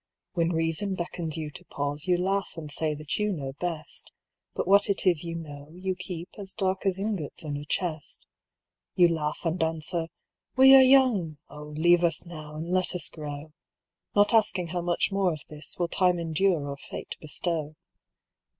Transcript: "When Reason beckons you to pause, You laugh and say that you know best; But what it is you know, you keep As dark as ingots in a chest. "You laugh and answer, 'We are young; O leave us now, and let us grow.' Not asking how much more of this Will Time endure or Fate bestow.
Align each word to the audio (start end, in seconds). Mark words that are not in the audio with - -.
"When 0.33 0.49
Reason 0.49 0.95
beckons 0.95 1.37
you 1.37 1.51
to 1.51 1.63
pause, 1.65 2.07
You 2.07 2.17
laugh 2.17 2.53
and 2.57 2.71
say 2.71 2.95
that 2.95 3.19
you 3.19 3.31
know 3.31 3.53
best; 3.59 4.11
But 4.55 4.65
what 4.67 4.89
it 4.89 5.05
is 5.05 5.23
you 5.23 5.35
know, 5.35 5.69
you 5.75 5.93
keep 5.93 6.29
As 6.39 6.55
dark 6.55 6.87
as 6.87 6.97
ingots 6.97 7.43
in 7.43 7.55
a 7.55 7.65
chest. 7.65 8.25
"You 8.95 9.09
laugh 9.09 9.45
and 9.45 9.61
answer, 9.63 10.07
'We 10.55 10.75
are 10.75 10.81
young; 10.81 11.37
O 11.51 11.65
leave 11.65 12.03
us 12.03 12.25
now, 12.25 12.55
and 12.55 12.71
let 12.71 12.95
us 12.95 13.09
grow.' 13.09 13.53
Not 14.15 14.33
asking 14.33 14.69
how 14.69 14.81
much 14.81 15.11
more 15.11 15.33
of 15.33 15.41
this 15.49 15.75
Will 15.77 15.87
Time 15.87 16.17
endure 16.17 16.67
or 16.67 16.77
Fate 16.77 17.15
bestow. 17.19 17.75